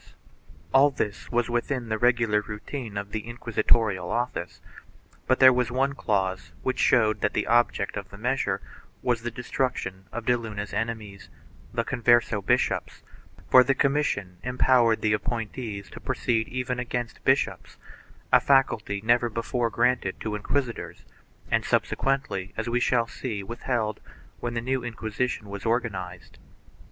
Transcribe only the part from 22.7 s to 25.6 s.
shall see, withheld when the new Inqui sition